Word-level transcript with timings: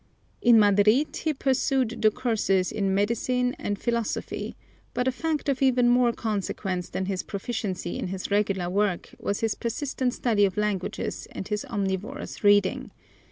In 0.41 0.57
Madrid 0.59 1.15
he 1.17 1.31
pursued 1.31 2.01
the 2.01 2.09
courses 2.09 2.71
in 2.71 2.95
medicine 2.95 3.53
and 3.59 3.77
philosophy, 3.77 4.55
but 4.95 5.07
a 5.07 5.11
fact 5.11 5.47
of 5.47 5.61
even 5.61 5.89
more 5.89 6.11
consequence 6.11 6.89
than 6.89 7.05
his 7.05 7.21
proficiency 7.21 7.99
in 7.99 8.07
his 8.07 8.31
regular 8.31 8.67
work 8.67 9.13
was 9.19 9.41
his 9.41 9.53
persistent 9.53 10.15
study 10.15 10.43
of 10.45 10.57
languages 10.57 11.27
and 11.33 11.47
his 11.49 11.63
omnivorous 11.65 12.43
reading. 12.43 12.89